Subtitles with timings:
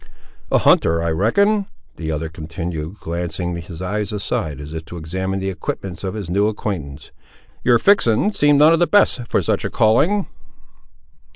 [0.51, 5.39] "A hunter, I reckon?" the other continued, glancing his eyes aside, as if to examine
[5.39, 7.11] the equipments of his new acquaintance;
[7.63, 10.25] "your fixen seem none of the best, for such a calling."